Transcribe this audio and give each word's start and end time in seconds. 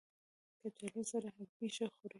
کچالو 0.61 1.01
سره 1.11 1.27
هګۍ 1.35 1.67
ښه 1.75 1.85
خوري 1.93 2.09